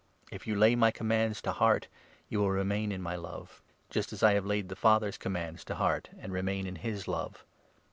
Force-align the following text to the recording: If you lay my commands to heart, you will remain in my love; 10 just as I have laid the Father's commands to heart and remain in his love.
If 0.31 0.47
you 0.47 0.55
lay 0.55 0.73
my 0.75 0.89
commands 0.89 1.43
to 1.43 1.51
heart, 1.51 1.87
you 2.27 2.39
will 2.39 2.49
remain 2.49 2.91
in 2.91 3.03
my 3.03 3.15
love; 3.15 3.61
10 3.91 3.93
just 3.93 4.11
as 4.13 4.23
I 4.23 4.33
have 4.33 4.47
laid 4.47 4.69
the 4.69 4.75
Father's 4.75 5.19
commands 5.19 5.63
to 5.65 5.75
heart 5.75 6.09
and 6.17 6.33
remain 6.33 6.65
in 6.65 6.77
his 6.77 7.07
love. 7.07 7.45